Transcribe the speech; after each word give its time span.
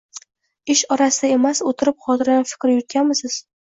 Ish 0.75 0.81
orasida 0.95 1.31
emas, 1.37 1.63
o‘tirib, 1.69 2.01
xotirjam 2.09 2.53
fikr 2.57 2.77
yuritganmisiz. 2.77 3.43